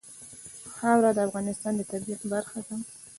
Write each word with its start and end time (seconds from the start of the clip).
خاوره 0.75 1.11
د 1.13 1.19
افغانستان 1.27 1.73
د 1.75 1.81
طبیعت 1.91 2.21
برخه 2.33 2.59
ده. 2.67 2.75